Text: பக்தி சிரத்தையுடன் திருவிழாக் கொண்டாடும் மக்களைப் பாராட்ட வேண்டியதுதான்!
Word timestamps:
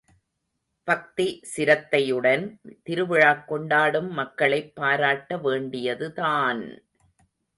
பக்தி 0.87 1.25
சிரத்தையுடன் 1.51 2.45
திருவிழாக் 2.83 3.47
கொண்டாடும் 3.47 4.09
மக்களைப் 4.11 4.75
பாராட்ட 4.75 5.37
வேண்டியதுதான்! 5.37 6.63